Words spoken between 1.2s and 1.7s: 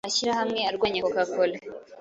cola